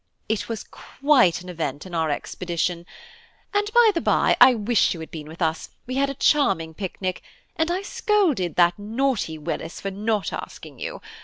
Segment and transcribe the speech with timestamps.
[0.27, 2.87] "It was quite an event in our expedition.
[3.53, 6.73] And, by the bye, I wish you had been with us, we had a charming
[6.73, 7.21] picnic,
[7.55, 11.01] and I scolded that naughty Willis for not asking you.